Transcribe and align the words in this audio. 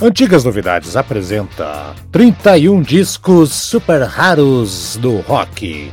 Antigas 0.00 0.44
Novidades 0.44 0.94
apresenta 0.94 1.94
31 2.12 2.82
discos 2.82 3.50
super 3.50 4.02
raros 4.02 4.98
do 5.00 5.20
rock. 5.20 5.90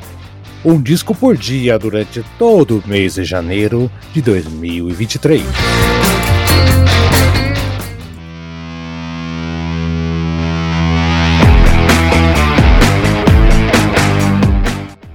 Um 0.65 0.81
disco 0.81 1.15
por 1.15 1.37
dia 1.37 1.79
durante 1.79 2.21
todo 2.37 2.79
o 2.79 2.83
mês 2.85 3.13
de 3.15 3.23
janeiro 3.23 3.89
de 4.11 4.21
2023. 4.21 5.41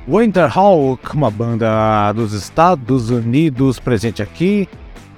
Winterhawk, 0.09 1.15
uma 1.15 1.30
banda 1.30 2.11
dos 2.15 2.33
Estados 2.33 3.11
Unidos 3.11 3.79
presente 3.79 4.23
aqui 4.23 4.66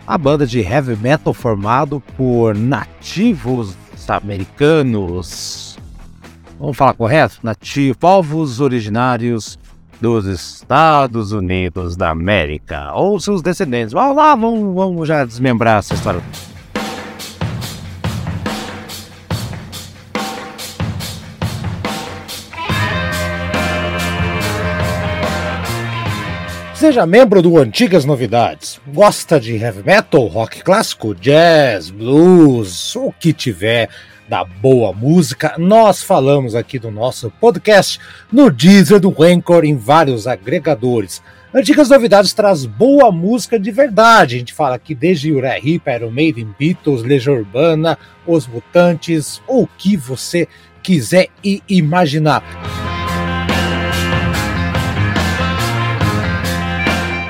a 0.07 0.19
banda 0.19 0.47
de 0.47 0.61
heavy 0.61 0.97
metal 0.97 1.33
formado 1.33 2.01
por 2.17 2.55
nativos 2.55 3.77
americanos. 4.09 5.79
Vamos 6.59 6.77
falar 6.77 6.95
correto? 6.95 7.39
Nativos, 7.43 7.97
povos 7.97 8.61
originários 8.61 9.59
dos 10.01 10.27
Estados 10.27 11.33
Unidos 11.33 11.97
da 11.97 12.11
América, 12.11 12.93
ou 12.95 13.21
seus 13.21 13.43
descendentes. 13.43 13.93
Vamos 13.93 14.17
lá, 14.17 14.35
vamos, 14.35 14.75
vamos 14.75 15.07
já 15.09 15.25
desmembrar 15.25 15.79
essa 15.79 15.95
história. 15.95 16.23
Seja 26.80 27.05
membro 27.05 27.43
do 27.43 27.59
Antigas 27.59 28.07
Novidades. 28.07 28.80
Gosta 28.87 29.39
de 29.39 29.55
heavy 29.55 29.83
metal, 29.83 30.27
rock 30.29 30.62
clássico, 30.62 31.14
jazz, 31.14 31.91
blues, 31.91 32.97
o 32.97 33.12
que 33.12 33.34
tiver 33.34 33.91
da 34.27 34.45
boa 34.45 34.91
música, 34.91 35.56
nós 35.58 36.03
falamos 36.03 36.55
aqui 36.55 36.78
do 36.78 36.91
nosso 36.91 37.31
podcast 37.39 38.01
no 38.33 38.51
Deezer 38.51 38.98
do 38.98 39.14
Anchor 39.23 39.67
em 39.67 39.77
vários 39.77 40.27
agregadores. 40.27 41.23
Antigas 41.53 41.91
Novidades 41.91 42.33
traz 42.33 42.64
boa 42.64 43.12
música 43.12 43.61
de 43.61 43.70
verdade. 43.70 44.36
A 44.36 44.39
gente 44.39 44.55
fala 44.55 44.77
aqui 44.77 44.95
desde 44.95 45.31
Uriah 45.31 45.58
Heep, 45.58 45.86
Iron 45.86 46.11
Maiden, 46.11 46.55
Beatles, 46.58 47.03
Legião 47.03 47.36
Urbana, 47.36 47.98
Os 48.27 48.47
Mutantes, 48.47 49.42
o 49.47 49.67
que 49.67 49.98
você 49.98 50.48
quiser 50.83 51.28
e 51.45 51.62
imaginar. 51.69 52.42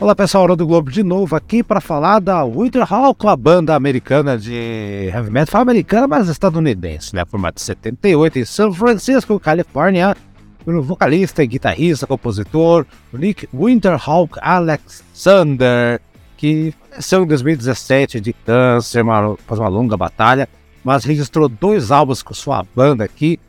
Olá 0.00 0.14
pessoal, 0.14 0.44
Hora 0.44 0.54
do 0.54 0.64
Globo 0.64 0.92
de 0.92 1.02
novo 1.02 1.34
aqui 1.34 1.60
para 1.60 1.80
falar 1.80 2.20
da 2.20 2.44
Winterhawk, 2.44 3.26
a 3.26 3.34
banda 3.34 3.74
americana 3.74 4.38
de 4.38 5.10
heavy 5.12 5.28
metal, 5.28 5.60
americana, 5.60 6.06
mas 6.06 6.28
estadunidense, 6.28 7.16
né? 7.16 7.24
Formada 7.24 7.56
em 7.58 7.60
78 7.60 8.38
em 8.38 8.44
São 8.44 8.72
Francisco, 8.72 9.40
Califórnia, 9.40 10.16
pelo 10.64 10.84
vocalista 10.84 11.44
guitarrista, 11.44 12.06
compositor 12.06 12.86
Nick 13.12 13.48
Winterhawk 13.52 14.38
Alexander, 14.40 16.00
que 16.36 16.72
faleceu 16.90 17.24
em 17.24 17.26
2017 17.26 18.20
de 18.20 18.32
câncer, 18.32 19.04
após 19.04 19.58
uma 19.58 19.68
longa 19.68 19.96
batalha, 19.96 20.48
mas 20.84 21.04
registrou 21.04 21.48
dois 21.48 21.90
álbuns 21.90 22.22
com 22.22 22.32
sua 22.34 22.64
banda 22.74 23.02
aqui, 23.02 23.40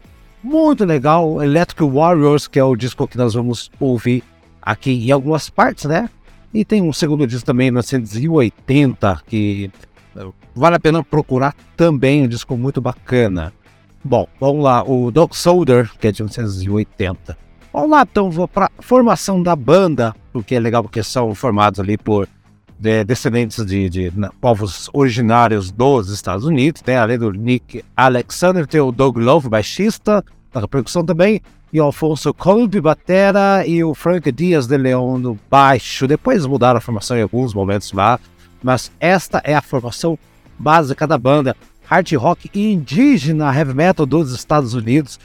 muito 0.43 0.83
legal, 0.83 1.43
Electric 1.43 1.83
Warriors, 1.83 2.47
que 2.47 2.57
é 2.57 2.63
o 2.63 2.75
disco 2.75 3.07
que 3.07 3.19
nós 3.19 3.35
vamos 3.35 3.69
ouvir 3.79 4.23
aqui 4.59 4.91
em 5.07 5.11
algumas 5.11 5.47
partes, 5.47 5.85
né? 5.85 6.09
E 6.53 6.65
tem 6.65 6.81
um 6.81 6.91
segundo 6.91 7.27
disco 7.27 7.45
também, 7.45 7.69
1980, 7.69 9.21
que 9.27 9.71
eh, 10.15 10.27
vale 10.55 10.75
a 10.75 10.79
pena 10.79 11.03
procurar 11.03 11.55
também, 11.77 12.23
um 12.23 12.27
disco 12.27 12.57
muito 12.57 12.81
bacana. 12.81 13.53
Bom, 14.03 14.27
vamos 14.39 14.63
lá, 14.63 14.83
o 14.83 15.11
Dog 15.11 15.35
Soldier, 15.35 15.91
que 15.99 16.07
é 16.07 16.11
de 16.11 16.23
1980. 16.23 17.37
Vamos 17.71 17.91
lá, 17.91 18.01
então, 18.01 18.31
vou 18.31 18.47
para 18.47 18.71
formação 18.79 19.43
da 19.43 19.55
banda, 19.55 20.15
o 20.33 20.41
que 20.41 20.55
é 20.55 20.59
legal 20.59 20.81
porque 20.81 21.03
são 21.03 21.35
formados 21.35 21.79
ali 21.79 21.97
por 21.97 22.27
de, 22.79 23.03
descendentes 23.03 23.63
de, 23.65 23.89
de 23.89 24.11
na, 24.15 24.31
povos 24.41 24.89
originários 24.93 25.69
dos 25.69 26.09
Estados 26.09 26.45
Unidos, 26.45 26.81
né? 26.87 26.97
Além 26.97 27.19
do 27.19 27.31
Nick 27.31 27.83
Alexander, 27.95 28.65
tem 28.65 28.79
o 28.79 28.91
Doug 28.91 29.17
Love, 29.17 29.49
baixista, 29.49 30.23
da 30.51 30.67
percussão 30.67 31.05
também, 31.05 31.41
e 31.71 31.79
o 31.79 31.83
Alfonso 31.83 32.33
Colby, 32.33 32.81
batera, 32.81 33.65
e 33.65 33.83
o 33.83 33.93
Frank 33.93 34.31
Dias 34.31 34.67
de 34.67 34.77
Leon 34.77 35.17
no 35.17 35.39
baixo. 35.49 36.07
Depois 36.07 36.45
mudaram 36.45 36.77
a 36.77 36.81
formação 36.81 37.17
em 37.17 37.21
alguns 37.21 37.53
momentos 37.53 37.91
lá, 37.91 38.19
mas 38.61 38.91
esta 38.99 39.41
é 39.43 39.53
a 39.53 39.61
formação 39.61 40.17
básica 40.57 41.05
da 41.05 41.17
banda. 41.17 41.55
Hard 41.85 42.11
rock 42.13 42.49
indígena 42.53 43.55
heavy 43.55 43.73
metal 43.73 44.05
dos 44.05 44.33
Estados 44.33 44.73
Unidos. 44.73 45.19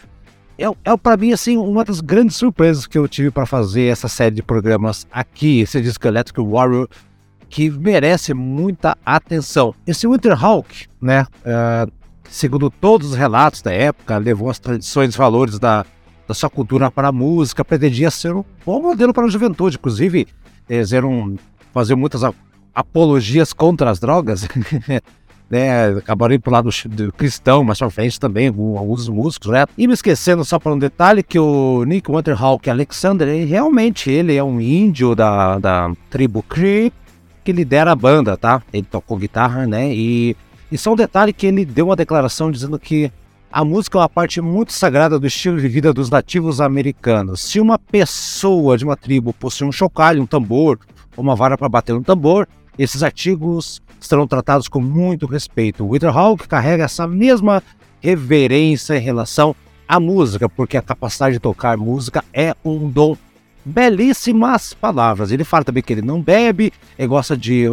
É, 0.58 0.64
é 0.64 0.96
para 0.96 1.16
mim 1.16 1.32
assim 1.32 1.56
uma 1.56 1.84
das 1.84 2.00
grandes 2.00 2.36
surpresas 2.36 2.86
que 2.86 2.96
eu 2.96 3.08
tive 3.08 3.30
para 3.30 3.44
fazer 3.44 3.86
essa 3.86 4.08
série 4.08 4.36
de 4.36 4.42
programas 4.42 5.06
aqui, 5.10 5.60
esse 5.60 5.80
disco 5.80 6.06
Electric 6.06 6.40
Warrior, 6.40 6.88
que 7.48 7.70
merece 7.70 8.32
muita 8.34 8.96
atenção. 9.04 9.74
Esse 9.86 10.06
Winterhawk, 10.06 10.86
né, 11.00 11.26
uh, 11.40 11.90
segundo 12.28 12.70
todos 12.70 13.10
os 13.10 13.16
relatos 13.16 13.62
da 13.62 13.72
época, 13.72 14.16
levou 14.16 14.48
as 14.48 14.58
tradições 14.58 15.14
e 15.14 15.18
valores 15.18 15.58
da, 15.58 15.84
da 16.26 16.34
sua 16.34 16.50
cultura 16.50 16.90
para 16.90 17.08
a 17.08 17.12
música, 17.12 17.64
pretendia 17.64 18.10
ser 18.10 18.34
um 18.34 18.44
bom 18.64 18.80
modelo 18.80 19.12
para 19.12 19.24
a 19.24 19.28
juventude. 19.28 19.76
Inclusive, 19.76 20.26
eles 20.68 20.92
eram 20.92 21.36
fazer 21.72 21.94
muitas 21.94 22.22
apologias 22.74 23.52
contra 23.52 23.90
as 23.90 23.98
drogas, 24.00 24.48
né? 25.48 25.88
Acabaram 25.98 26.34
indo 26.34 26.42
para 26.42 26.50
o 26.50 26.52
lado 26.52 26.70
do 26.88 27.12
cristão, 27.12 27.62
mas 27.62 27.78
para 27.78 27.90
frente 27.90 28.18
também, 28.18 28.48
alguns 28.48 29.08
músicos, 29.08 29.50
né? 29.50 29.66
E 29.76 29.86
me 29.86 29.94
esquecendo 29.94 30.44
só 30.44 30.58
para 30.58 30.72
um 30.72 30.78
detalhe 30.78 31.22
que 31.22 31.38
o 31.38 31.84
Nick 31.84 32.10
Winterhawk 32.10 32.68
Alexander, 32.68 33.28
ele, 33.28 33.44
realmente 33.44 34.10
ele 34.10 34.34
é 34.34 34.42
um 34.42 34.60
índio 34.60 35.14
da, 35.14 35.58
da 35.58 35.92
tribo 36.10 36.42
Cree 36.42 36.92
que 37.44 37.52
lidera 37.52 37.92
a 37.92 37.96
banda, 37.96 38.36
tá? 38.36 38.62
Ele 38.72 38.86
tocou 38.90 39.18
guitarra, 39.18 39.66
né? 39.66 39.94
E, 39.94 40.34
e 40.72 40.78
só 40.78 40.92
um 40.92 40.96
detalhe 40.96 41.32
que 41.32 41.46
ele 41.46 41.64
deu 41.64 41.86
uma 41.86 41.96
declaração 41.96 42.50
dizendo 42.50 42.78
que 42.78 43.12
a 43.54 43.64
música 43.64 43.96
é 43.96 44.00
uma 44.00 44.08
parte 44.08 44.40
muito 44.40 44.72
sagrada 44.72 45.16
do 45.16 45.28
estilo 45.28 45.60
de 45.60 45.68
vida 45.68 45.92
dos 45.92 46.10
nativos 46.10 46.60
americanos. 46.60 47.40
Se 47.40 47.60
uma 47.60 47.78
pessoa 47.78 48.76
de 48.76 48.84
uma 48.84 48.96
tribo 48.96 49.32
possui 49.32 49.68
um 49.68 49.70
chocalho, 49.70 50.20
um 50.20 50.26
tambor, 50.26 50.76
ou 51.16 51.22
uma 51.22 51.36
vara 51.36 51.56
para 51.56 51.68
bater 51.68 51.94
no 51.94 52.02
tambor, 52.02 52.48
esses 52.76 53.04
artigos 53.04 53.80
serão 54.00 54.26
tratados 54.26 54.66
com 54.66 54.80
muito 54.80 55.24
respeito. 55.24 55.84
O 55.84 55.90
Witherhawk 55.90 56.48
carrega 56.48 56.82
essa 56.82 57.06
mesma 57.06 57.62
reverência 58.00 58.96
em 58.96 59.00
relação 59.00 59.54
à 59.86 60.00
música, 60.00 60.48
porque 60.48 60.76
a 60.76 60.82
capacidade 60.82 61.34
de 61.34 61.40
tocar 61.40 61.76
música 61.76 62.24
é 62.32 62.56
um 62.64 62.90
dom. 62.90 63.16
Belíssimas 63.64 64.74
palavras. 64.74 65.30
Ele 65.30 65.44
fala 65.44 65.62
também 65.62 65.80
que 65.80 65.92
ele 65.92 66.02
não 66.02 66.20
bebe, 66.20 66.72
ele 66.98 67.06
gosta 67.06 67.36
de 67.36 67.66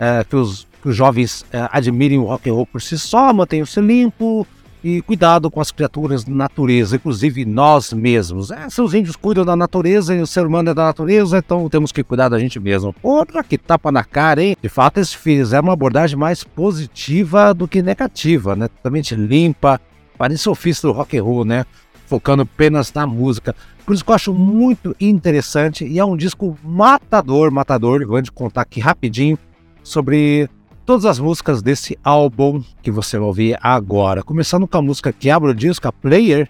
é, 0.00 0.24
que 0.24 0.34
os 0.34 0.66
que 0.80 0.88
os 0.88 0.96
jovens 0.96 1.44
é, 1.52 1.68
admirem 1.72 2.18
o 2.18 2.24
rock 2.24 2.48
and 2.48 2.54
roll 2.54 2.66
por 2.66 2.80
si 2.80 2.98
só, 2.98 3.32
mantenham-se 3.32 3.80
limpo 3.80 4.46
e 4.82 5.02
cuidado 5.02 5.50
com 5.50 5.60
as 5.60 5.70
criaturas 5.70 6.24
da 6.24 6.32
natureza, 6.32 6.96
inclusive 6.96 7.44
nós 7.44 7.92
mesmos. 7.92 8.50
É, 8.50 8.68
se 8.70 8.80
os 8.80 8.94
índios 8.94 9.16
cuidam 9.16 9.44
da 9.44 9.56
natureza 9.56 10.14
e 10.14 10.20
o 10.20 10.26
ser 10.26 10.46
humano 10.46 10.70
é 10.70 10.74
da 10.74 10.84
natureza, 10.84 11.38
então 11.38 11.68
temos 11.68 11.92
que 11.92 12.02
cuidar 12.02 12.28
da 12.28 12.38
gente 12.38 12.60
mesmo. 12.60 12.94
Outra 13.02 13.42
que 13.42 13.58
tapa 13.58 13.90
na 13.90 14.04
cara, 14.04 14.42
hein? 14.42 14.56
De 14.60 14.68
fato, 14.68 14.98
eles 14.98 15.12
fizeram 15.12 15.68
uma 15.68 15.72
abordagem 15.72 16.16
mais 16.16 16.44
positiva 16.44 17.52
do 17.52 17.66
que 17.66 17.82
negativa, 17.82 18.54
né? 18.54 18.68
Totalmente 18.68 19.14
limpa, 19.14 19.80
parece 20.16 20.48
ofício 20.48 20.88
do 20.88 20.92
rock 20.92 21.18
and 21.18 21.22
roll, 21.22 21.44
né? 21.44 21.66
Focando 22.06 22.42
apenas 22.42 22.92
na 22.92 23.06
música. 23.06 23.54
Por 23.84 23.94
isso 23.94 24.04
que 24.04 24.10
eu 24.10 24.14
acho 24.14 24.34
muito 24.34 24.94
interessante 25.00 25.86
e 25.86 25.98
é 25.98 26.04
um 26.04 26.16
disco 26.16 26.58
matador, 26.62 27.50
matador. 27.50 28.06
Vou 28.06 28.20
te 28.20 28.30
contar 28.30 28.62
aqui 28.62 28.80
rapidinho 28.80 29.38
sobre 29.82 30.48
todas 30.88 31.04
as 31.04 31.18
músicas 31.18 31.60
desse 31.60 31.98
álbum 32.02 32.64
que 32.80 32.90
você 32.90 33.18
vai 33.18 33.26
ouvir 33.26 33.58
agora. 33.62 34.22
Começando 34.22 34.66
com 34.66 34.78
a 34.78 34.80
música 34.80 35.12
que 35.12 35.28
abre 35.28 35.50
o 35.50 35.54
disco, 35.54 35.86
a 35.86 35.92
Player, 35.92 36.48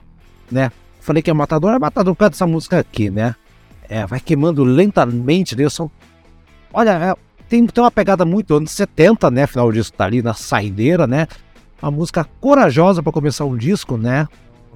né? 0.48 0.70
Falei 1.00 1.20
que 1.20 1.28
é 1.28 1.32
matador, 1.32 1.74
é 1.74 1.78
matador 1.80 2.14
por 2.14 2.20
causa 2.20 2.30
dessa 2.30 2.46
música 2.46 2.78
aqui, 2.78 3.10
né? 3.10 3.34
É, 3.88 4.06
vai 4.06 4.20
queimando 4.20 4.62
lentamente, 4.62 5.56
né? 5.56 5.68
São... 5.68 5.90
Olha, 6.72 6.90
é, 6.90 7.14
tem, 7.48 7.66
tem 7.66 7.82
uma 7.82 7.90
pegada 7.90 8.24
muito 8.24 8.54
anos 8.54 8.70
70, 8.70 9.28
né? 9.28 9.42
Afinal, 9.42 9.66
o 9.66 9.72
disco 9.72 9.96
tá 9.96 10.04
ali 10.04 10.22
na 10.22 10.34
saideira, 10.34 11.04
né? 11.04 11.26
Uma 11.82 11.90
música 11.90 12.24
corajosa 12.40 13.02
para 13.02 13.10
começar 13.10 13.44
um 13.44 13.56
disco, 13.56 13.96
né? 13.96 14.28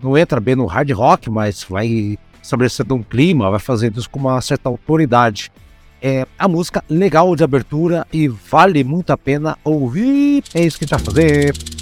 Não 0.03 0.19
entra 0.19 0.41
bem 0.41 0.56
no 0.56 0.67
hard 0.67 0.91
rock, 0.91 1.31
mas 1.31 1.62
vai 1.62 2.19
estabelecendo 2.43 2.97
um 2.97 3.03
clima, 3.05 3.49
vai 3.49 3.61
fazendo 3.61 4.00
isso 4.00 4.11
com 4.11 4.19
uma 4.19 4.41
certa 4.41 4.69
autoridade 4.69 5.53
é 6.02 6.26
a 6.37 6.49
música 6.49 6.82
legal 6.90 7.34
de 7.37 7.44
abertura 7.44 8.06
e 8.12 8.26
vale 8.26 8.82
muito 8.82 9.10
a 9.10 9.16
pena 9.16 9.56
ouvir. 9.62 10.43
É 10.52 10.60
isso 10.64 10.78
que 10.78 10.84
a 10.84 10.87
gente 10.87 10.96
vai 10.96 11.04
fazer. 11.04 11.81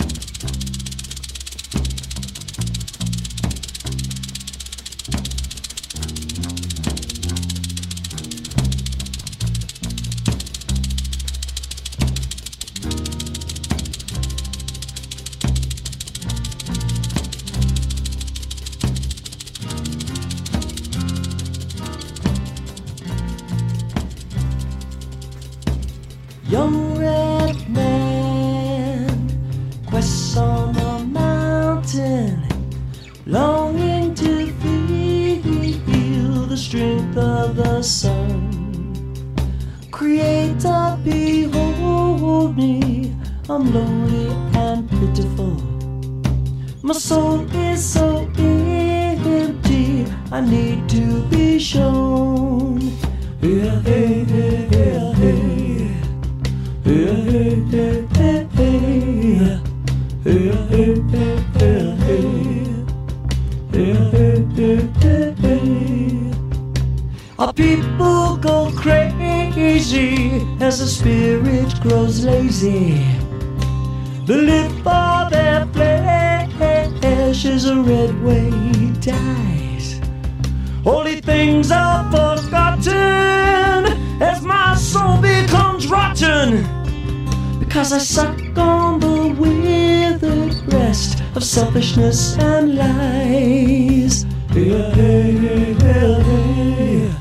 Because 87.71 87.93
I 87.93 87.99
suck 87.99 88.37
on 88.59 88.99
the 88.99 89.33
withered 89.39 90.69
breast 90.69 91.23
of 91.37 91.45
selfishness 91.45 92.37
and 92.37 92.75
lies. 92.75 94.25
Yeah, 94.53 94.91
hey, 94.91 95.31
hey, 95.39 95.75
hey, 95.75 96.23
hey. 96.25 97.15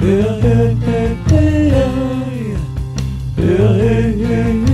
Yeah, 0.00 0.40
hey, 0.40 0.74
hey, 0.74 1.14
hey. 1.28 2.56
Yeah, 3.36 3.72
hey, 3.74 4.12
hey, 4.18 4.64
hey. 4.64 4.67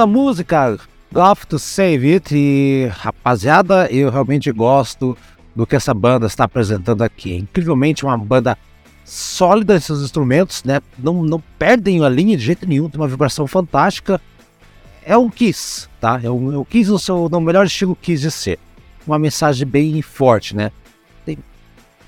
Segunda 0.00 0.18
música, 0.18 0.78
Off 1.14 1.46
to 1.46 1.58
Save 1.58 2.14
It. 2.14 2.34
E 2.34 2.86
rapaziada, 2.90 3.86
eu 3.92 4.10
realmente 4.10 4.50
gosto 4.50 5.14
do 5.54 5.66
que 5.66 5.76
essa 5.76 5.92
banda 5.92 6.26
está 6.26 6.44
apresentando 6.44 7.02
aqui. 7.02 7.34
É 7.34 7.36
incrivelmente 7.36 8.02
uma 8.02 8.16
banda 8.16 8.56
sólida 9.04 9.76
em 9.76 9.80
seus 9.80 10.00
instrumentos, 10.00 10.64
né? 10.64 10.80
Não, 10.98 11.22
não 11.22 11.38
perdem 11.58 12.02
a 12.02 12.08
linha 12.08 12.34
de 12.34 12.42
jeito 12.42 12.66
nenhum, 12.66 12.88
tem 12.88 12.98
uma 12.98 13.08
vibração 13.08 13.46
fantástica. 13.46 14.18
É 15.04 15.18
um 15.18 15.28
Kiss, 15.28 15.86
tá? 16.00 16.18
É 16.22 16.30
um, 16.30 16.50
é 16.50 16.56
um 16.56 16.64
Kiss 16.64 16.90
no 16.90 16.98
seu 16.98 17.28
no 17.28 17.38
melhor 17.38 17.66
estilo 17.66 17.94
Kiss 17.94 18.22
de 18.22 18.30
ser. 18.30 18.58
Uma 19.06 19.18
mensagem 19.18 19.66
bem 19.66 20.00
forte, 20.00 20.56
né? 20.56 20.72
Tem- 21.26 21.36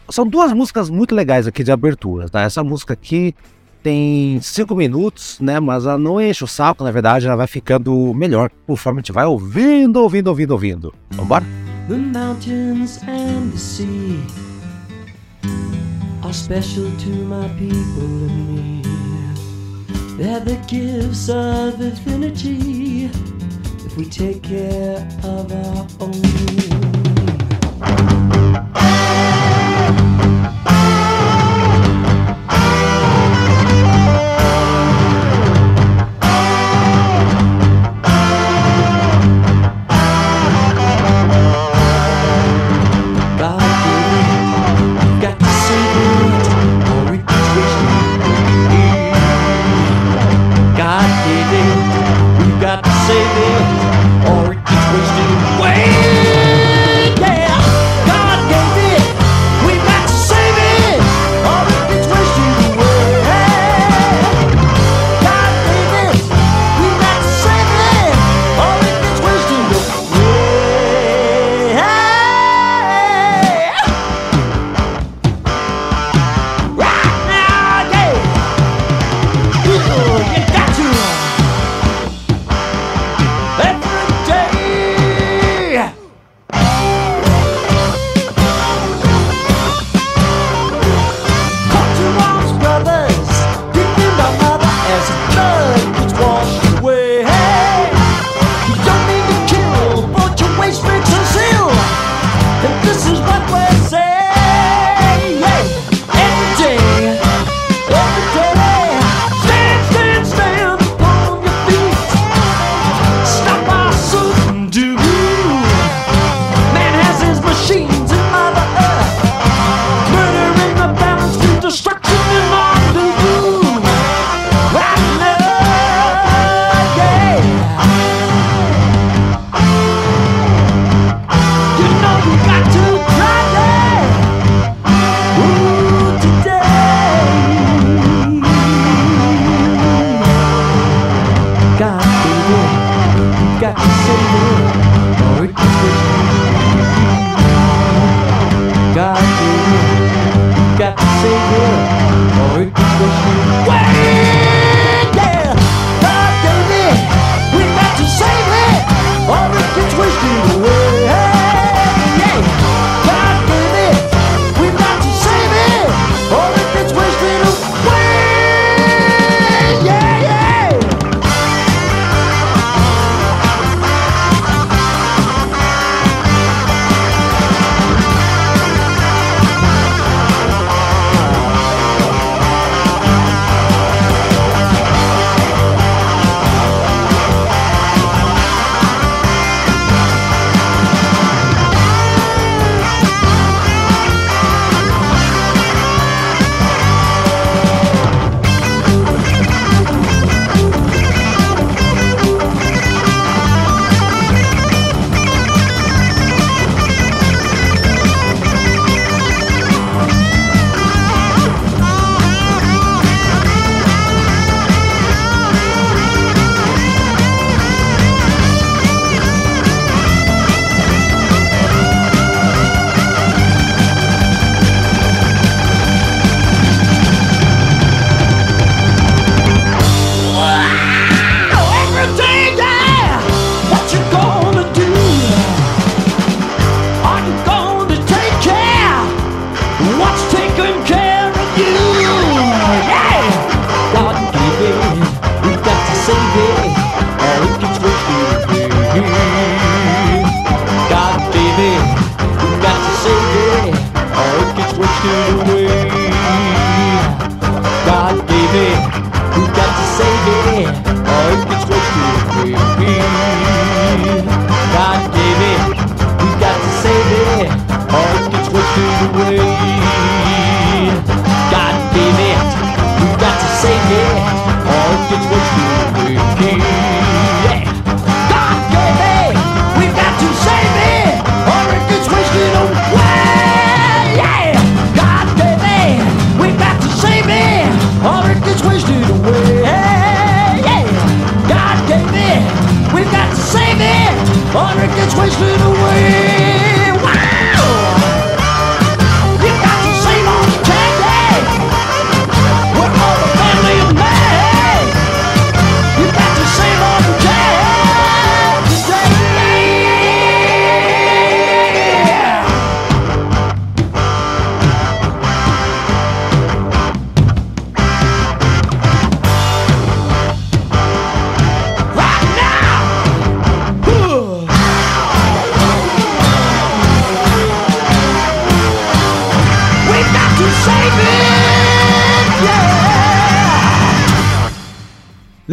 São 0.08 0.26
duas 0.26 0.50
músicas 0.54 0.88
muito 0.88 1.14
legais 1.14 1.46
aqui 1.46 1.62
de 1.62 1.70
abertura, 1.70 2.26
tá? 2.26 2.40
Essa 2.40 2.64
música 2.64 2.94
aqui 2.94 3.34
tem 3.82 4.40
cinco 4.40 4.74
minutos, 4.74 5.38
né? 5.40 5.58
Mas 5.58 5.84
ela 5.84 5.98
não 5.98 6.20
enche 6.20 6.44
o 6.44 6.46
saco, 6.46 6.84
na 6.84 6.90
verdade, 6.90 7.26
ela 7.26 7.36
vai 7.36 7.46
ficando 7.46 8.14
melhor 8.14 8.50
conforme 8.66 8.98
a 8.98 9.00
gente 9.00 9.12
vai 9.12 9.26
ouvindo, 9.26 9.96
ouvindo, 10.00 10.28
ouvindo, 10.28 10.52
ouvindo. 10.52 10.94
Vambora? 11.10 11.44
The 11.88 11.96
mountains 11.96 13.00
and 13.08 13.50
the 13.50 13.58
sea 13.58 14.20
are 16.22 16.32
special 16.32 16.90
to 16.98 17.10
my 17.10 17.48
people 17.58 18.28
and 18.28 18.54
me. 18.54 18.82
They're 20.16 20.40
the 20.40 20.56
gifts 20.68 21.28
of 21.28 21.80
infinity 21.80 23.10
if 23.84 23.96
we 23.96 24.04
take 24.04 24.42
care 24.42 25.08
of 25.24 25.52
our 25.52 25.86
own. 26.00 26.12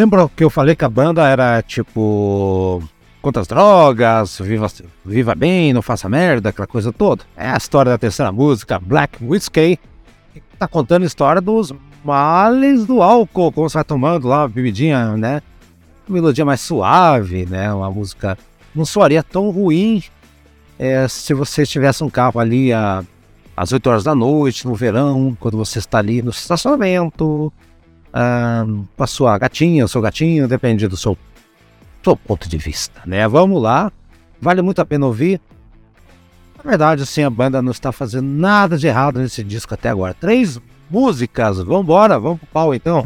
lembra 0.09 0.29
que 0.35 0.43
eu 0.43 0.49
falei 0.49 0.75
que 0.75 0.83
a 0.83 0.89
banda 0.89 1.27
era 1.27 1.61
tipo. 1.61 2.81
Contra 3.21 3.41
as 3.41 3.47
drogas, 3.49 4.39
viva, 4.39 4.67
viva 5.03 5.35
bem, 5.35 5.73
não 5.73 5.81
faça 5.81 6.07
merda, 6.07 6.49
aquela 6.49 6.65
coisa 6.65 6.91
toda. 6.93 7.23
É 7.35 7.49
a 7.49 7.57
história 7.57 7.91
da 7.91 7.97
terceira 7.97 8.31
música, 8.31 8.79
Black 8.79 9.21
Whiskey, 9.21 9.77
que 10.33 10.41
tá 10.57 10.69
contando 10.69 11.03
a 11.03 11.05
história 11.05 11.41
dos 11.41 11.73
males 12.01 12.85
do 12.85 13.01
álcool, 13.01 13.51
como 13.51 13.69
você 13.69 13.77
vai 13.77 13.83
tomando 13.83 14.25
lá 14.25 14.47
bebidinha, 14.47 15.17
né? 15.17 15.41
Uma 16.07 16.15
melodia 16.15 16.45
mais 16.45 16.61
suave, 16.61 17.45
né? 17.45 17.73
Uma 17.73 17.91
música 17.91 18.37
não 18.73 18.85
soaria 18.85 19.21
tão 19.21 19.49
ruim 19.49 20.01
é, 20.79 21.05
se 21.09 21.33
você 21.33 21.65
tivesse 21.65 22.01
um 22.05 22.09
carro 22.09 22.39
ali 22.39 22.71
a, 22.71 23.03
às 23.55 23.73
8 23.73 23.85
horas 23.89 24.03
da 24.05 24.15
noite, 24.15 24.65
no 24.65 24.75
verão, 24.75 25.35
quando 25.37 25.57
você 25.57 25.79
está 25.79 25.97
ali 25.97 26.21
no 26.21 26.29
estacionamento, 26.29 27.51
uh, 28.09 28.87
para 28.95 29.07
sua 29.07 29.37
gatinha, 29.37 29.87
seu 29.87 30.01
gatinho, 30.01 30.47
depende 30.47 30.87
do 30.87 30.97
seu, 30.97 31.17
seu 32.03 32.15
ponto 32.15 32.47
de 32.47 32.57
vista, 32.57 33.01
né? 33.05 33.27
Vamos 33.27 33.61
lá, 33.61 33.91
vale 34.41 34.61
muito 34.61 34.79
a 34.79 34.85
pena 34.85 35.05
ouvir. 35.05 35.41
Na 36.57 36.69
verdade, 36.69 37.03
assim, 37.03 37.23
a 37.23 37.29
banda 37.29 37.61
não 37.61 37.71
está 37.71 37.91
fazendo 37.91 38.27
nada 38.27 38.77
de 38.77 38.87
errado 38.87 39.19
nesse 39.19 39.43
disco 39.43 39.73
até 39.73 39.89
agora. 39.89 40.13
Três 40.13 40.59
músicas, 40.89 41.57
vambora, 41.59 42.19
vamos 42.19 42.39
pro 42.39 42.47
pau 42.47 42.73
então. 42.73 43.05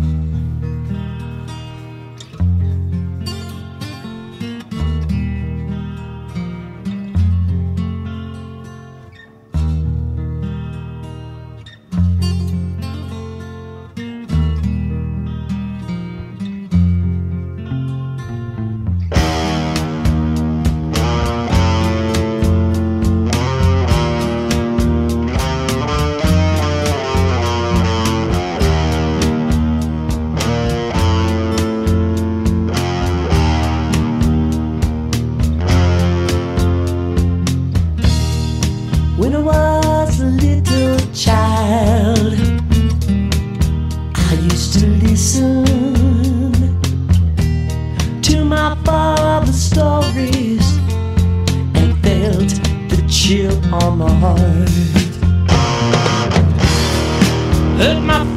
hurt 57.83 58.01
my 58.01 58.32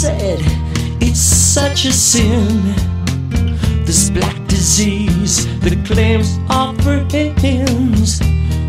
said 0.00 0.40
it's 1.02 1.20
such 1.20 1.84
a 1.84 1.92
sin. 1.92 2.74
This 3.84 4.08
black 4.08 4.34
disease 4.48 5.44
that 5.60 5.76
claims 5.84 6.38
offerings. 6.48 8.18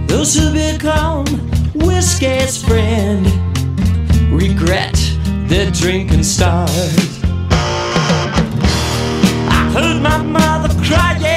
Those 0.10 0.36
who 0.36 0.52
become 0.52 1.26
whiskey's 1.74 2.62
friend 2.62 3.26
regret 4.30 5.00
their 5.48 5.72
drinking 5.72 6.24
start. 6.24 6.70
I 9.56 9.72
heard 9.74 10.02
my 10.02 10.18
mother 10.22 10.74
cry. 10.84 11.31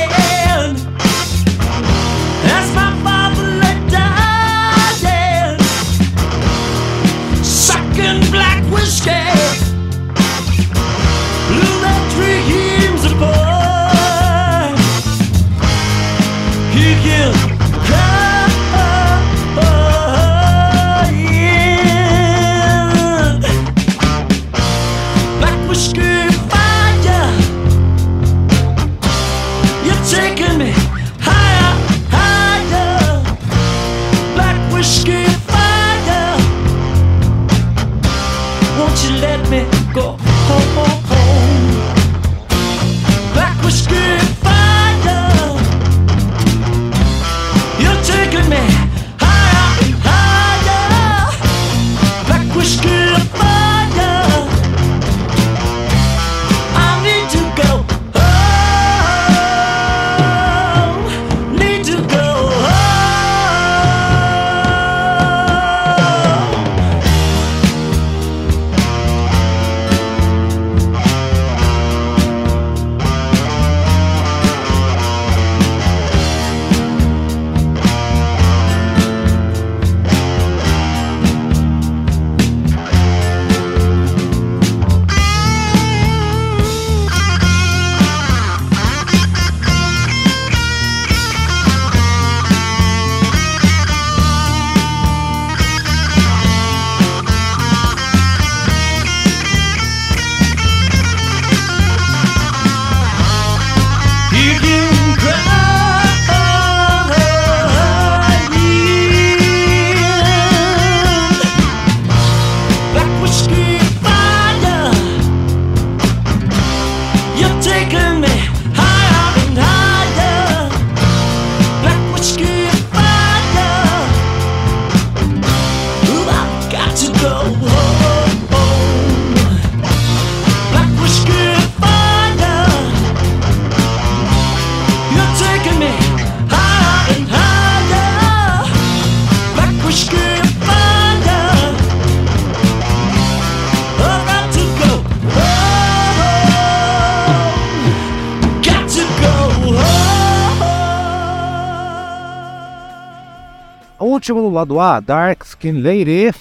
Último 154.24 154.40
no 154.40 154.48
lado 154.48 154.80
A, 154.80 155.00
Dark 155.00 155.44
Skin 155.44 155.82
Lady. 155.82 156.34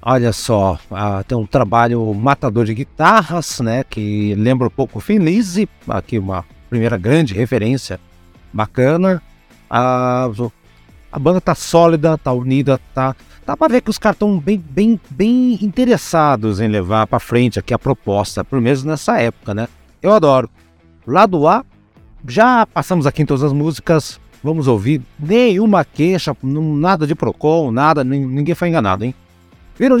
Olha 0.00 0.32
só, 0.32 0.78
ah, 0.90 1.22
tem 1.22 1.36
um 1.36 1.44
trabalho 1.44 2.12
matador 2.14 2.64
de 2.64 2.72
guitarras, 2.72 3.60
né? 3.60 3.84
Que 3.84 4.34
lembra 4.34 4.66
um 4.66 4.70
pouco 4.70 4.98
Finlise, 4.98 5.68
aqui 5.86 6.18
uma 6.18 6.42
primeira 6.70 6.96
grande 6.96 7.34
referência 7.34 8.00
bacana. 8.50 9.22
Ah, 9.68 10.26
a 11.12 11.18
banda 11.18 11.38
tá 11.38 11.54
sólida, 11.54 12.16
tá 12.16 12.32
unida, 12.32 12.80
tá. 12.94 13.14
Dá 13.44 13.58
pra 13.58 13.68
ver 13.68 13.82
que 13.82 13.90
os 13.90 13.98
caras 13.98 14.16
estão 14.16 14.38
bem, 14.38 14.56
bem, 14.56 14.98
bem 15.10 15.58
interessados 15.60 16.60
em 16.60 16.68
levar 16.68 17.06
pra 17.06 17.20
frente 17.20 17.58
aqui 17.58 17.74
a 17.74 17.78
proposta, 17.78 18.42
pelo 18.42 18.62
menos 18.62 18.84
nessa 18.84 19.20
época, 19.20 19.52
né? 19.52 19.68
Eu 20.00 20.14
adoro. 20.14 20.48
Lado 21.06 21.46
A, 21.46 21.62
já 22.26 22.64
passamos 22.64 23.06
aqui 23.06 23.20
em 23.20 23.26
todas 23.26 23.44
as 23.44 23.52
músicas, 23.52 24.18
vamos 24.42 24.66
ouvir. 24.66 25.00
Nenhuma 25.18 25.84
queixa, 25.84 26.36
nada 26.42 27.06
de 27.06 27.14
Procon, 27.14 27.70
nada, 27.70 28.02
ninguém 28.02 28.54
foi 28.54 28.68
enganado, 28.68 29.04
hein? 29.04 29.14
Viram 29.78 29.98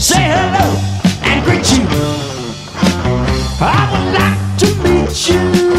say 0.00 0.22
hello 0.22 0.78
and 1.24 1.44
greet 1.44 1.70
you. 1.72 1.86
I 3.60 3.86
would 3.92 4.14
like 4.18 4.58
to 4.60 4.68
meet 4.82 5.28
you. 5.28 5.69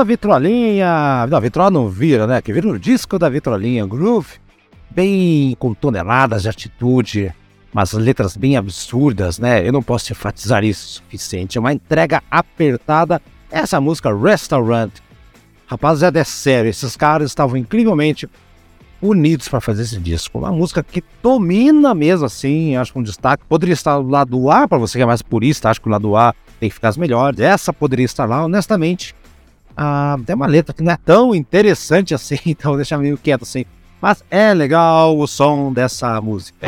A 0.00 0.04
vitrolinha. 0.04 1.26
Não, 1.28 1.38
a 1.38 1.40
vitrola 1.40 1.70
não 1.70 1.88
vira, 1.88 2.26
né? 2.26 2.40
Que 2.40 2.52
vira 2.52 2.68
o 2.68 2.78
disco 2.78 3.18
da 3.18 3.28
vitrolinha. 3.28 3.86
Groove, 3.86 4.34
bem 4.90 5.56
com 5.58 5.74
toneladas 5.74 6.42
de 6.42 6.48
atitude, 6.48 7.34
umas 7.72 7.92
letras 7.92 8.36
bem 8.36 8.56
absurdas, 8.56 9.38
né? 9.38 9.66
Eu 9.66 9.72
não 9.72 9.82
posso 9.82 10.12
enfatizar 10.12 10.64
isso 10.64 10.86
o 10.86 10.90
suficiente. 11.04 11.58
É 11.58 11.60
uma 11.60 11.72
entrega 11.72 12.22
apertada. 12.30 13.20
Essa 13.50 13.80
música, 13.80 14.14
Restaurant. 14.14 14.92
Rapaziada, 15.66 16.20
é 16.20 16.24
sério, 16.24 16.70
esses 16.70 16.96
caras 16.96 17.30
estavam 17.30 17.56
incrivelmente 17.56 18.28
unidos 19.02 19.48
para 19.48 19.60
fazer 19.60 19.82
esse 19.82 19.98
disco. 19.98 20.38
Uma 20.38 20.52
música 20.52 20.82
que 20.82 21.02
domina 21.22 21.94
mesmo 21.94 22.26
assim, 22.26 22.76
acho 22.76 22.92
que 22.92 22.98
um 22.98 23.02
destaque. 23.02 23.44
Poderia 23.48 23.72
estar 23.72 23.98
do 23.98 24.08
lado 24.08 24.50
A, 24.50 24.66
para 24.68 24.78
você 24.78 24.98
que 24.98 25.02
é 25.02 25.06
mais 25.06 25.22
purista, 25.22 25.68
acho 25.68 25.80
que 25.80 25.88
o 25.88 25.90
lado 25.90 26.16
A 26.16 26.34
tem 26.58 26.68
que 26.68 26.74
ficar 26.74 26.88
as 26.88 26.96
melhores. 26.96 27.40
Essa 27.40 27.72
poderia 27.72 28.04
estar 28.04 28.26
lá, 28.26 28.44
honestamente. 28.44 29.14
Ah, 29.76 30.16
tem 30.24 30.34
uma 30.34 30.46
letra 30.46 30.72
que 30.74 30.82
não 30.82 30.92
é 30.92 30.96
tão 30.96 31.34
interessante 31.34 32.14
assim, 32.14 32.38
então 32.46 32.76
deixa 32.76 32.96
meio 32.96 33.18
quieto 33.18 33.42
assim. 33.42 33.64
Mas 34.00 34.22
é 34.30 34.54
legal 34.54 35.18
o 35.18 35.26
som 35.26 35.72
dessa 35.72 36.20
música. 36.20 36.66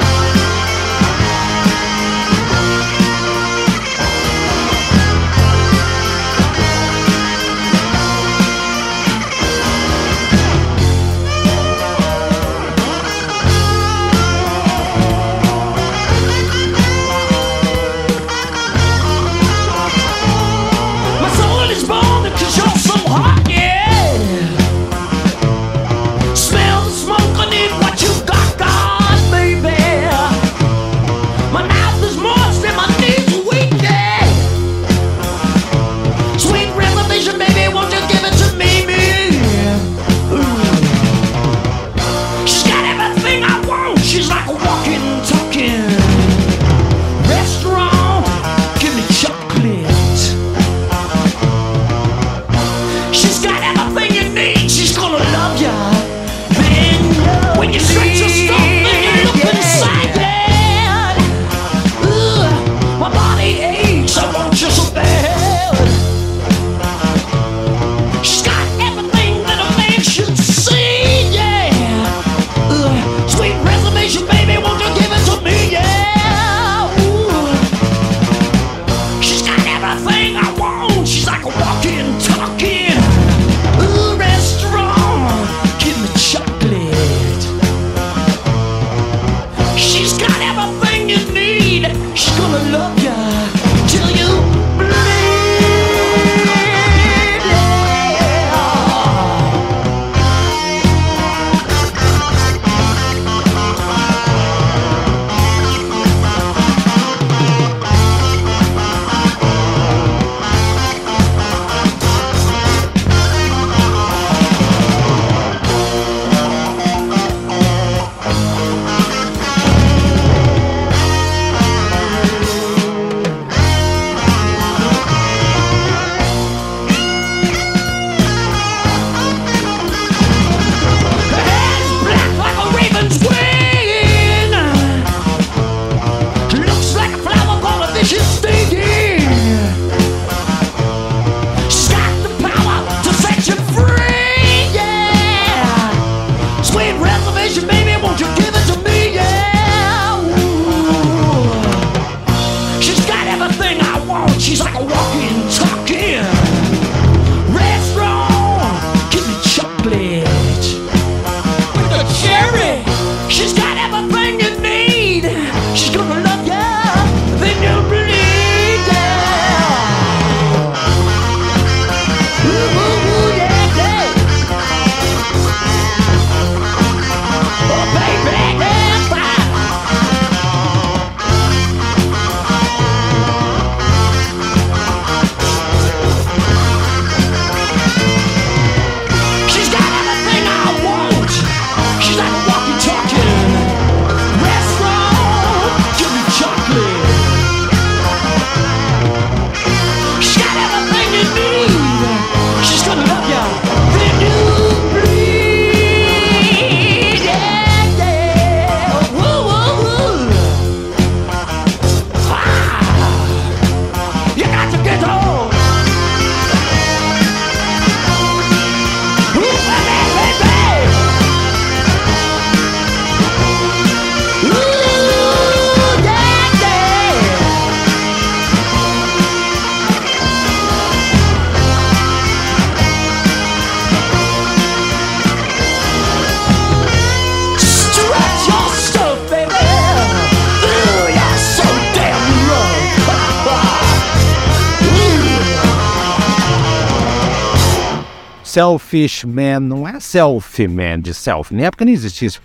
Selfish 248.59 249.25
man 249.25 249.61
não 249.61 249.87
é 249.87 250.01
selfie 250.01 250.67
man 250.67 250.99
de 250.99 251.15
selfie, 251.15 251.55
na 251.55 251.67
época 251.67 251.85
não 251.85 251.93
existia 251.93 252.27
isso, 252.27 252.41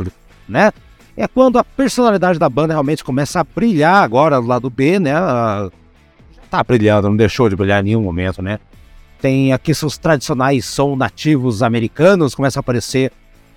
né? 0.47 0.71
É 1.17 1.27
quando 1.27 1.57
a 1.57 1.63
personalidade 1.63 2.37
da 2.37 2.47
banda 2.47 2.71
realmente 2.71 3.03
começa 3.03 3.39
a 3.39 3.43
brilhar 3.43 4.03
agora 4.03 4.39
do 4.39 4.45
lado 4.45 4.69
B, 4.69 4.99
né? 4.99 5.15
Ah, 5.15 5.71
Tá 6.51 6.63
brilhando, 6.63 7.09
não 7.09 7.17
deixou 7.17 7.49
de 7.49 7.55
brilhar 7.55 7.81
em 7.81 7.85
nenhum 7.85 8.03
momento, 8.03 8.43
né? 8.43 8.59
Tem 9.19 9.53
aqui 9.53 9.73
seus 9.73 9.97
tradicionais 9.97 10.65
som 10.65 10.95
nativos 10.95 11.63
americanos, 11.63 12.35
começa 12.35 12.59
a 12.59 12.61
aparecer 12.61 13.11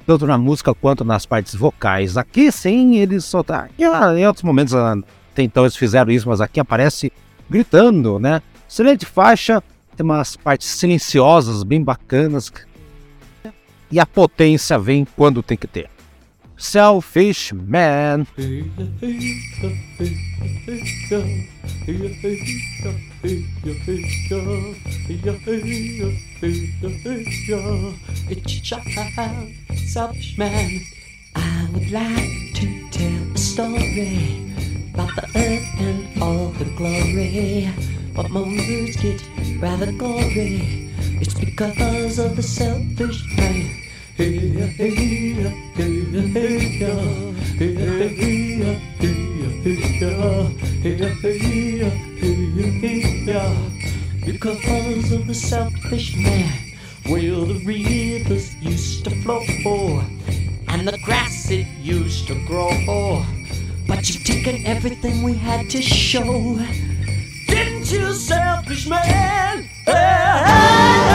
tanto 0.06 0.26
na 0.26 0.38
música 0.38 0.72
quanto 0.72 1.04
nas 1.04 1.26
partes 1.26 1.54
vocais. 1.54 2.16
Aqui 2.16 2.50
sim, 2.50 2.96
eles 2.96 3.26
só 3.26 3.42
tá. 3.42 3.68
ah, 3.84 4.18
Em 4.18 4.26
outros 4.26 4.42
momentos, 4.42 4.74
ah, 4.74 4.96
até 5.30 5.42
então 5.42 5.64
eles 5.64 5.76
fizeram 5.76 6.10
isso, 6.10 6.26
mas 6.26 6.40
aqui 6.40 6.58
aparece 6.58 7.12
gritando, 7.50 8.18
né? 8.18 8.40
Excelente 8.66 9.04
faixa, 9.04 9.62
tem 9.96 10.04
umas 10.04 10.36
partes 10.36 10.68
silenciosas 10.68 11.62
bem 11.62 11.82
bacanas. 11.82 12.52
E 13.90 13.98
a 13.98 14.04
potência 14.04 14.78
vem 14.78 15.06
quando 15.16 15.42
tem 15.42 15.56
que 15.56 15.66
ter. 15.66 15.88
Selfish 16.58 17.52
Man. 17.52 18.26
Selfish 29.86 30.38
man. 30.38 30.80
I 31.34 31.68
would 31.72 31.90
like 31.90 32.54
to 32.54 32.90
tell 32.90 33.32
a 33.34 33.38
story 33.38 34.52
about 34.94 35.14
the 35.16 35.26
earth 35.36 35.80
and 35.80 36.22
all 36.22 36.50
her 36.52 36.64
glory. 36.76 37.68
But 38.16 38.30
my 38.30 38.40
words 38.40 38.96
get 38.96 39.22
rather 39.60 39.92
gory. 39.92 40.90
It's 41.20 41.34
because 41.34 42.18
of 42.18 42.34
the 42.34 42.42
selfish 42.42 43.22
pain. 43.36 43.82
Hey, 44.16 44.38
hey, 44.48 44.68
hey, 44.68 45.34
hey, 45.76 46.00
hey, 46.16 46.58
hey, 46.58 46.88
hey, 47.58 48.08
hey, 48.08 48.56
because 54.24 55.12
of 55.12 55.26
the 55.26 55.34
selfish 55.34 56.16
man, 56.16 56.50
where 57.08 57.20
the 57.20 57.62
rivers 57.66 58.54
used 58.62 59.04
to 59.04 59.10
flow, 59.20 59.42
and 60.68 60.88
the 60.88 60.96
grass 61.04 61.50
it 61.50 61.66
used 61.82 62.26
to 62.28 62.34
grow. 62.46 63.22
But 63.86 64.08
you've 64.08 64.24
taken 64.24 64.64
everything 64.64 65.22
we 65.22 65.34
had 65.34 65.68
to 65.68 65.82
show. 65.82 66.58
Didn't 67.46 67.90
you, 67.90 68.12
selfish 68.12 68.86
man? 68.86 69.68
Yeah. 69.86 71.06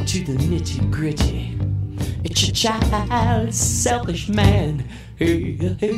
Down 0.00 0.06
to 0.06 0.24
the 0.24 0.32
nitty 0.32 0.90
gritty. 0.90 1.58
It's 2.24 2.48
a 2.48 2.52
child, 2.52 3.52
selfish 3.52 4.28
man. 4.28 4.84
Hey, 5.16 5.52
hey, 5.52 5.76
hey, 5.78 5.96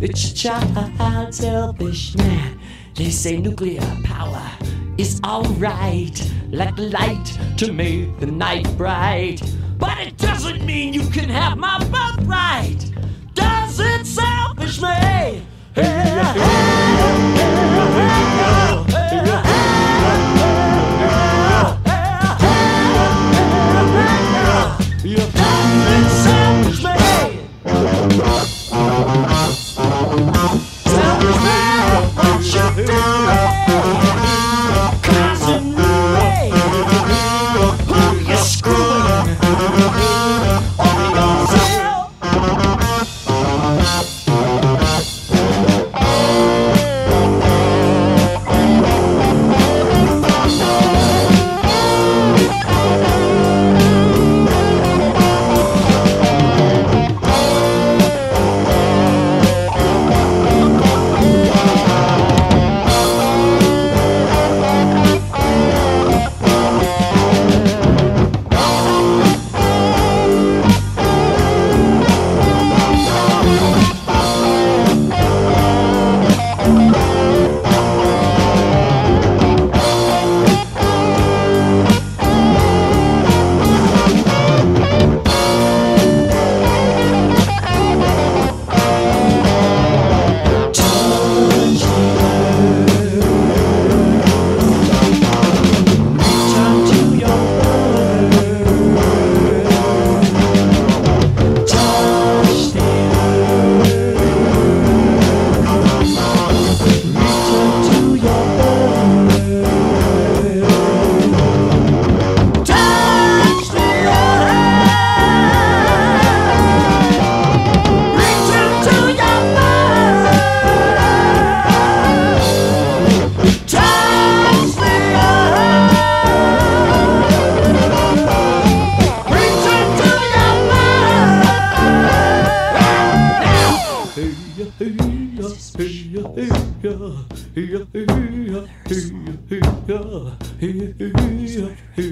It's 0.00 0.30
a 0.30 0.34
child, 0.34 1.34
selfish 1.34 2.14
man. 2.16 2.58
They 2.94 3.10
say 3.10 3.38
nuclear 3.38 3.80
power 4.04 4.50
is 4.98 5.20
alright, 5.24 6.32
like 6.50 6.76
light 6.76 7.38
to 7.56 7.72
make 7.72 8.20
the 8.20 8.26
night 8.26 8.68
bright. 8.76 9.40
But 9.78 9.98
it 9.98 10.18
doesn't 10.18 10.66
mean 10.66 10.92
you 10.92 11.08
can 11.08 11.30
have 11.30 11.56
my 11.56 11.78
birthright 11.78 12.91
selfish 14.12 14.80
me. 14.82 14.88
Hey, 15.74 15.82
yeah, 15.82 16.34
hey, 16.34 16.48
yeah, 19.26 19.42
hey, 19.42 19.62
yeah, 25.04 25.26
Selfish 30.84 31.38
man, 31.42 32.42
shut 32.42 32.86
down. 32.86 33.51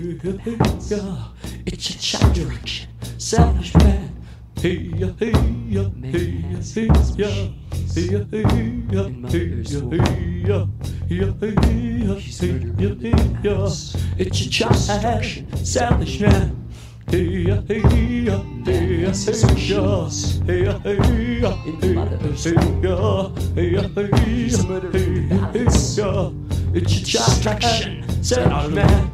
It's 0.02 1.90
a 1.90 1.98
child 1.98 2.32
direction. 2.32 2.88
Selfish 3.18 3.74
man. 3.74 4.16
Hey, 4.56 4.88
hey, 4.88 5.12
hey, 5.18 5.32
hey, 5.32 5.90
hey, 6.00 6.30
hey, 6.72 6.88
it's 14.16 14.40
a 14.40 14.48
child, 14.48 15.02
direction, 15.02 15.46
selfish 15.66 16.20
man. 16.20 16.56
It's 26.72 26.92
a 26.92 27.04
child, 27.04 27.34
selfish 28.24 28.70
man. 28.70 29.09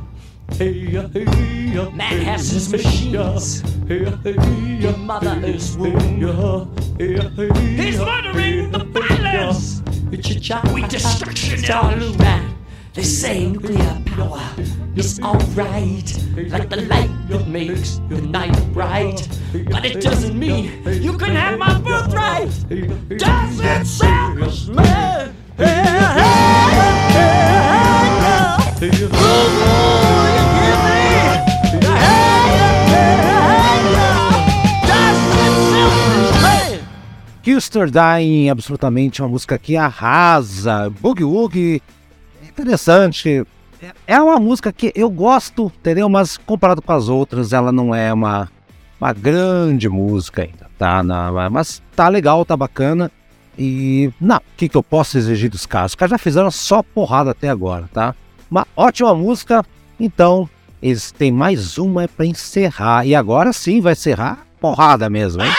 Man 0.59 2.23
has 2.23 2.51
his 2.51 2.73
machines. 2.73 3.63
Your 4.81 4.97
mother 4.97 5.39
is 5.45 5.77
wounded. 5.77 6.67
He's 6.99 7.99
murdering 7.99 8.71
the 8.71 8.85
balance. 8.85 9.83
We 10.73 10.83
destruction 10.87 11.63
it 11.63 12.19
man. 12.19 12.57
They 12.95 13.03
say 13.03 13.47
nuclear 13.49 14.01
power 14.07 14.41
is 14.95 15.21
alright, 15.21 16.19
like 16.49 16.71
the 16.71 16.87
light 16.89 17.11
that 17.29 17.47
makes 17.47 18.01
the 18.09 18.23
night 18.23 18.57
bright. 18.73 19.29
But 19.71 19.85
it 19.85 20.01
doesn't 20.01 20.39
mean 20.39 20.73
you 21.03 21.19
can 21.19 21.37
have 21.37 21.59
my 21.59 21.79
birthright. 21.81 22.49
Does 23.19 23.61
it 23.61 23.87
savage 23.87 24.69
man? 24.69 25.35
Hey, 25.59 25.65
hey, 25.67 26.47
hey, 28.81 30.16
Kilster 37.47 37.89
Dying, 37.89 38.51
absolutamente 38.51 39.23
uma 39.23 39.29
música 39.29 39.57
que 39.57 39.77
arrasa. 39.77 40.91
Boogie 41.01 41.23
Woogie, 41.23 41.81
interessante. 42.43 43.47
É 44.05 44.21
uma 44.21 44.41
música 44.41 44.73
que 44.73 44.91
eu 44.97 45.09
gosto, 45.09 45.71
entendeu? 45.79 46.09
Mas 46.09 46.37
comparado 46.37 46.83
com 46.83 46.93
as 46.93 47.09
outras, 47.09 47.53
ela 47.53 47.71
não 47.71 47.95
é 47.95 48.13
uma, 48.13 48.51
uma 49.01 49.13
grande 49.13 49.89
música 49.89 50.43
ainda, 50.43 50.69
tá? 50.77 51.05
Mas 51.49 51.81
tá 51.95 52.09
legal, 52.09 52.45
tá 52.45 52.57
bacana. 52.57 53.13
E, 53.57 54.11
não, 54.21 54.39
o 54.39 54.57
que, 54.57 54.69
que 54.69 54.77
eu 54.77 54.83
posso 54.83 55.17
exigir 55.17 55.49
dos 55.49 55.67
caras? 55.67 55.93
Os 55.93 55.95
caras 55.95 56.11
já 56.11 56.19
fizeram 56.19 56.51
só 56.51 56.83
porrada 56.83 57.31
até 57.31 57.49
agora, 57.49 57.89
tá? 57.93 58.13
Uma 58.51 58.67
ótima 58.77 59.15
música, 59.15 59.65
então 60.01 60.51
eles 60.83 61.13
têm 61.13 61.31
mais 61.31 61.79
uma 61.79 62.09
para 62.09 62.27
encerrar. 62.27 63.07
E 63.07 63.15
agora 63.15 63.53
sim 63.53 63.81
vai 63.81 63.93
encerrar 63.93 64.45
porrada 64.61 65.09
mesmo, 65.09 65.45
hein? 65.45 65.53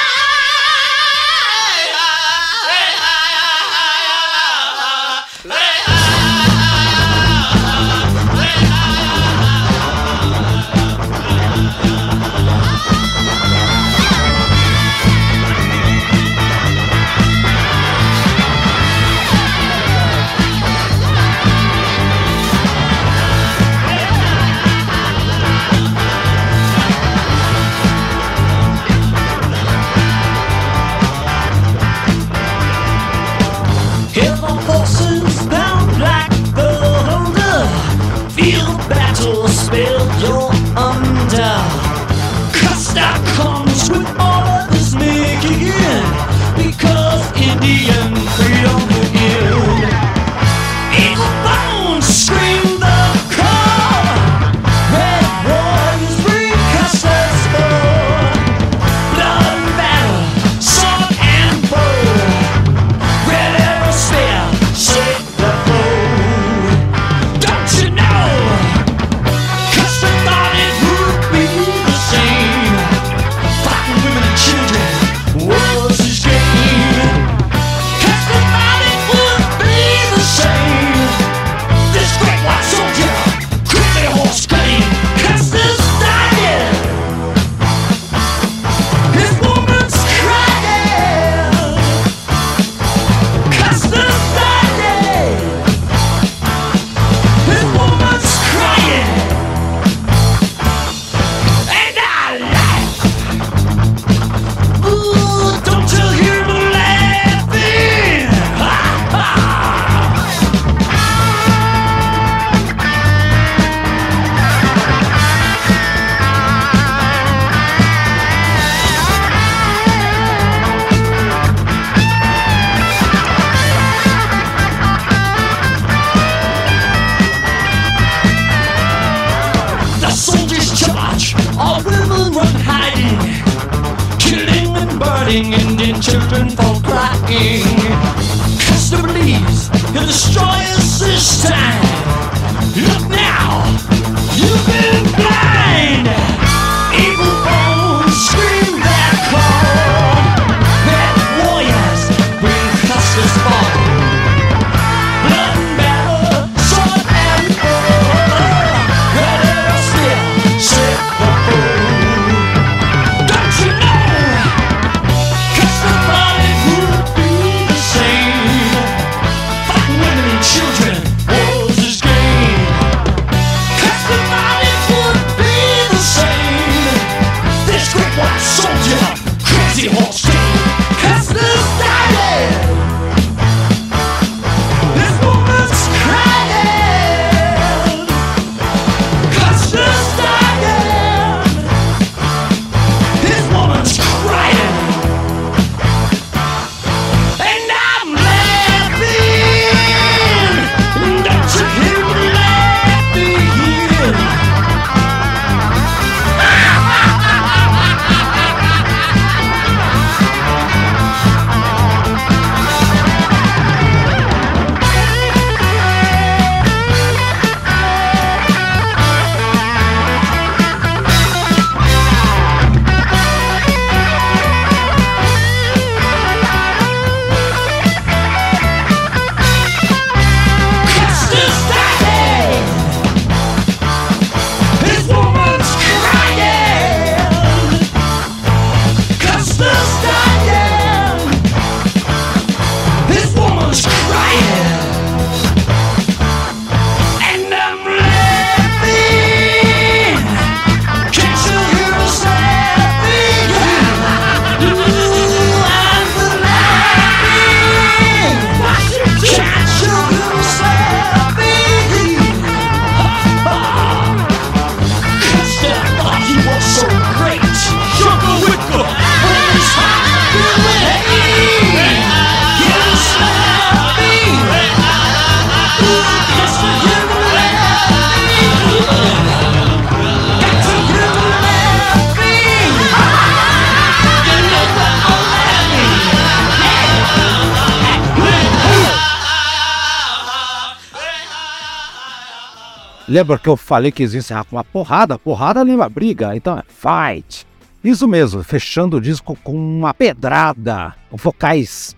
Lembra 293.17 293.39
que 293.39 293.49
eu 293.49 293.57
falei 293.57 293.91
que 293.91 294.03
existe 294.03 294.31
uma 294.51 294.63
porrada? 294.63 295.17
Porrada 295.17 295.63
lembra 295.63 295.89
briga, 295.89 296.35
então 296.35 296.55
é 296.55 296.63
fight. 296.67 297.47
Isso 297.83 298.07
mesmo, 298.07 298.43
fechando 298.43 298.97
o 298.97 299.01
disco 299.01 299.35
com 299.43 299.55
uma 299.55 299.91
pedrada, 299.91 300.93
com 301.09 301.17
vocais 301.17 301.97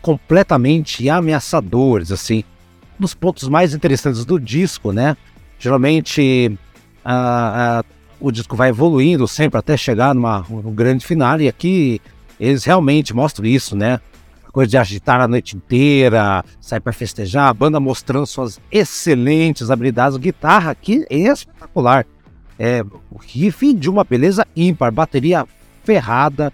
completamente 0.00 1.08
ameaçadores, 1.08 2.10
assim. 2.10 2.42
Um 2.98 3.02
dos 3.02 3.14
pontos 3.14 3.48
mais 3.48 3.72
interessantes 3.72 4.24
do 4.24 4.40
disco, 4.40 4.90
né? 4.90 5.16
Geralmente 5.60 6.58
o 8.20 8.32
disco 8.32 8.56
vai 8.56 8.70
evoluindo 8.70 9.28
sempre 9.28 9.60
até 9.60 9.76
chegar 9.76 10.12
numa, 10.12 10.44
num 10.50 10.74
grande 10.74 11.06
final, 11.06 11.40
e 11.40 11.46
aqui 11.46 12.00
eles 12.40 12.64
realmente 12.64 13.14
mostram 13.14 13.46
isso, 13.46 13.76
né? 13.76 14.00
Coisa 14.52 14.70
de 14.70 14.76
agitar 14.76 15.20
a 15.20 15.26
noite 15.26 15.56
inteira, 15.56 16.44
sair 16.60 16.80
para 16.80 16.92
festejar, 16.92 17.48
a 17.48 17.54
banda 17.54 17.80
mostrando 17.80 18.26
suas 18.26 18.60
excelentes 18.70 19.70
habilidades. 19.70 20.18
Guitarra 20.18 20.70
aqui 20.70 21.04
é 21.08 21.16
espetacular. 21.16 22.06
É, 22.58 22.84
o 23.10 23.18
riff 23.18 23.72
de 23.72 23.88
uma 23.88 24.04
beleza 24.04 24.46
ímpar, 24.54 24.92
bateria 24.92 25.46
ferrada, 25.82 26.52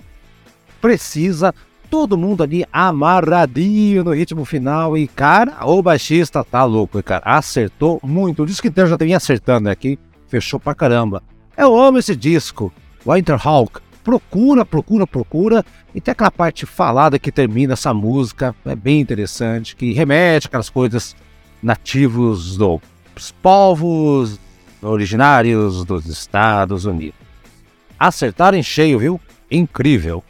precisa, 0.80 1.52
todo 1.90 2.16
mundo 2.16 2.42
ali 2.42 2.64
amarradinho 2.72 4.04
no 4.04 4.14
ritmo 4.14 4.44
final. 4.44 4.96
E 4.96 5.08
cara, 5.08 5.66
o 5.66 5.82
baixista 5.82 6.44
tá 6.44 6.64
louco, 6.64 7.02
cara, 7.02 7.22
acertou 7.26 8.00
muito. 8.02 8.44
O 8.44 8.46
disco 8.46 8.68
inteiro 8.68 8.88
já 8.88 8.96
vinha 8.96 9.16
acertando 9.16 9.64
né, 9.64 9.72
aqui, 9.72 9.98
fechou 10.28 10.60
pra 10.60 10.74
caramba. 10.74 11.22
Eu 11.56 11.76
amo 11.76 11.98
esse 11.98 12.14
disco, 12.14 12.72
Winterhawk. 13.04 13.80
Procura, 14.08 14.64
procura, 14.64 15.06
procura. 15.06 15.64
E 15.94 16.00
tem 16.00 16.12
aquela 16.12 16.30
parte 16.30 16.64
falada 16.64 17.18
que 17.18 17.30
termina 17.30 17.74
essa 17.74 17.92
música, 17.92 18.56
é 18.64 18.74
bem 18.74 19.02
interessante, 19.02 19.76
que 19.76 19.92
remete 19.92 20.46
aquelas 20.46 20.70
coisas 20.70 21.14
nativos 21.62 22.56
dos 22.56 22.80
povos 23.42 24.40
originários 24.80 25.84
dos 25.84 26.06
Estados 26.06 26.86
Unidos. 26.86 27.20
Acertaram 27.98 28.56
em 28.56 28.62
cheio, 28.62 28.98
viu? 28.98 29.20
Incrível. 29.50 30.24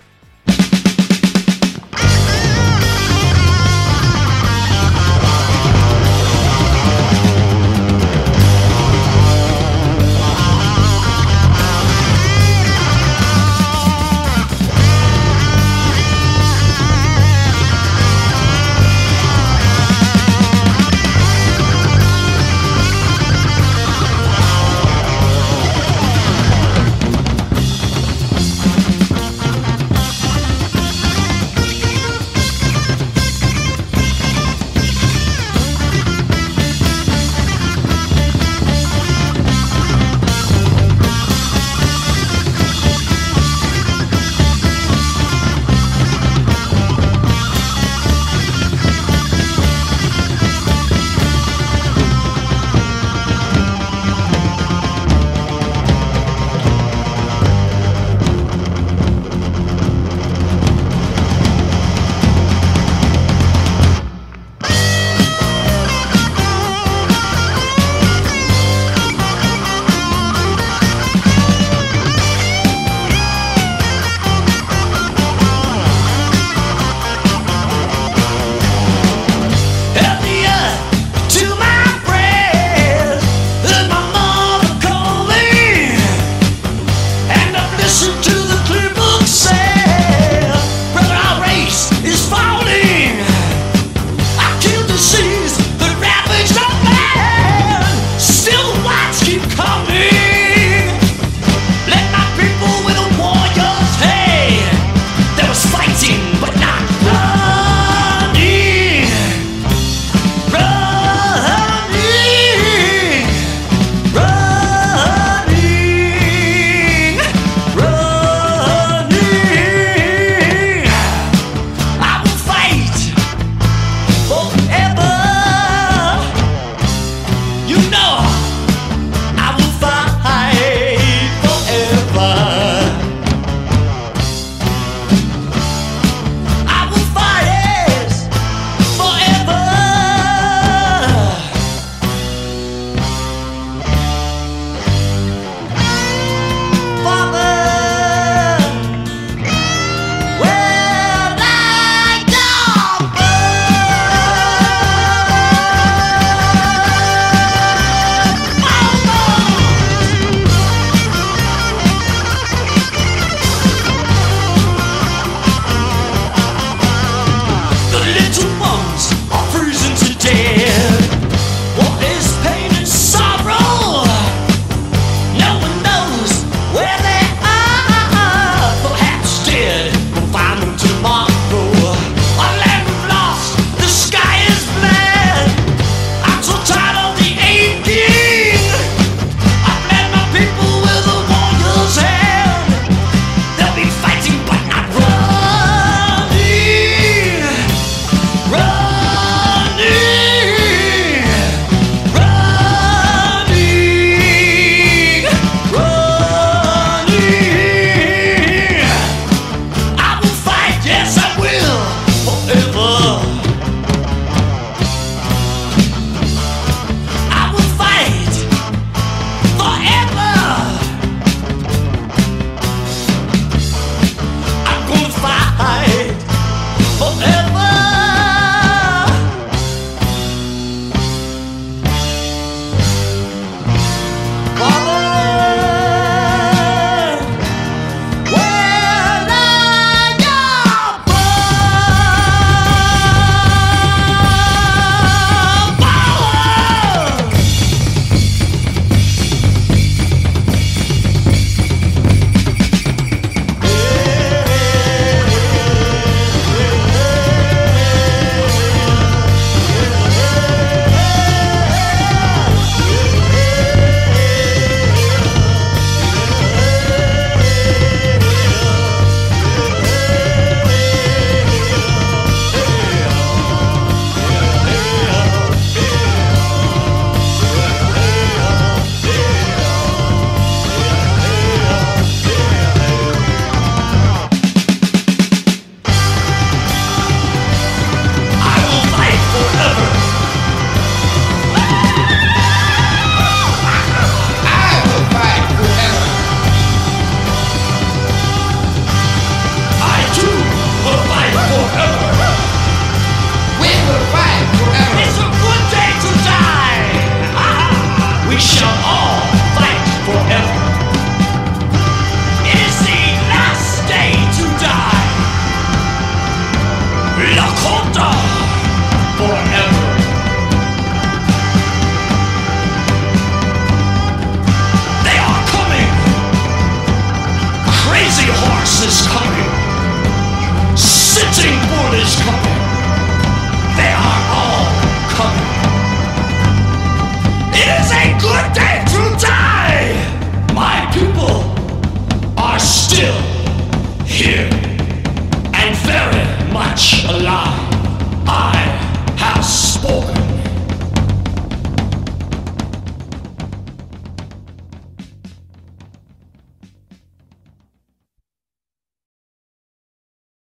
find 180.32 180.62
them 180.62 180.76
too. 180.76 180.97